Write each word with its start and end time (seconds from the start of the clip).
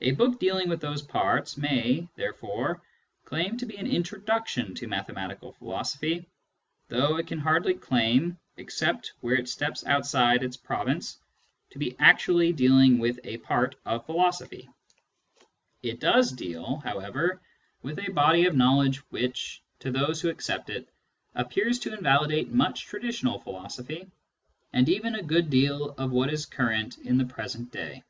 A 0.00 0.10
book 0.10 0.40
dealing 0.40 0.68
with 0.68 0.80
those 0.80 1.02
parts 1.02 1.56
may, 1.56 2.08
therefore, 2.16 2.82
claim 3.24 3.56
to 3.58 3.64
be 3.66 3.76
an 3.78 3.86
introduction 3.86 4.74
to 4.74 4.88
mathematical 4.88 5.52
philosophy, 5.52 6.28
though 6.88 7.16
it 7.16 7.28
can 7.28 7.38
hardly 7.38 7.74
claim, 7.74 8.40
except 8.56 9.12
where 9.20 9.36
it 9.36 9.48
steps 9.48 9.86
outside 9.86 10.42
its 10.42 10.56
province, 10.56 11.16
to 11.70 11.78
be 11.78 11.94
actually 12.00 12.52
dealing 12.52 12.98
with 12.98 13.20
a 13.22 13.36
part 13.36 13.76
of 13.86 14.04
philosophy. 14.04 14.68
It 15.80 16.00
does 16.00 16.32
deal, 16.32 16.80
vi 16.82 16.90
Introduction 16.90 16.92
to 16.92 16.96
Mathematical 16.96 17.14
Philosophy 17.14 17.22
however, 17.22 17.42
with 17.82 17.98
a 18.00 18.12
body 18.12 18.46
of 18.46 18.56
knowledge 18.56 18.96
which, 19.12 19.62
to 19.78 19.92
those 19.92 20.20
who 20.20 20.28
accept 20.28 20.70
it, 20.70 20.88
appears 21.36 21.78
'to 21.78 21.94
invalidate 21.94 22.48
much 22.50 22.86
traditional 22.86 23.38
philosophy, 23.38 24.10
and 24.72 24.88
even 24.88 25.14
a 25.14 25.22
good 25.22 25.50
deal 25.50 25.90
of 25.90 26.10
what 26.10 26.32
is 26.32 26.46
current 26.46 26.98
in 26.98 27.16
the 27.16 27.24
present 27.26 27.70
day. 27.70 28.02